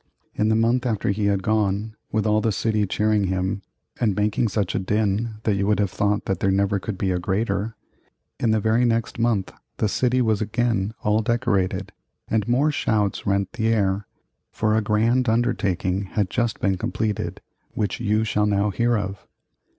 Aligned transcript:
In 0.33 0.49
the 0.49 0.55
month 0.55 0.87
after 0.87 1.11
he 1.11 1.25
had 1.25 1.43
gone, 1.43 1.95
with 2.11 2.25
all 2.25 2.41
the 2.41 2.51
city 2.51 2.87
cheering 2.87 3.25
him 3.25 3.61
and 3.99 4.15
making 4.15 4.47
such 4.47 4.73
a 4.73 4.79
din 4.79 5.35
that 5.43 5.53
you 5.53 5.67
would 5.67 5.79
have 5.79 5.91
thought 5.91 6.25
that 6.25 6.39
there 6.39 6.49
never 6.49 6.79
could 6.79 6.97
be 6.97 7.11
a 7.11 7.19
greater, 7.19 7.75
in 8.39 8.49
the 8.49 8.59
very 8.59 8.83
next 8.83 9.19
month 9.19 9.53
the 9.77 9.87
city 9.87 10.19
was 10.19 10.41
again 10.41 10.95
all 11.03 11.21
decorated, 11.21 11.91
and 12.27 12.47
more 12.47 12.71
shouts 12.71 13.27
rent 13.27 13.53
the 13.53 13.67
air, 13.67 14.07
for 14.51 14.75
a 14.75 14.81
grand 14.81 15.29
undertaking 15.29 16.05
had 16.05 16.31
just 16.31 16.59
been 16.59 16.77
completed, 16.79 17.39
which 17.75 17.99
you 17.99 18.23
shall 18.23 18.47
now 18.47 18.71
hear 18.71 18.97
of. 18.97 19.27